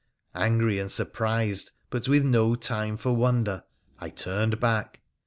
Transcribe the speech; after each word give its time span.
Angry 0.33 0.79
and 0.79 0.91
surprised, 0.91 1.69
but 1.91 2.07
with 2.07 2.25
no 2.25 2.55
time 2.55 2.97
for 2.97 3.13
wonder, 3.15 3.65
I 3.99 4.09
turned 4.09 4.59
back. 4.59 5.01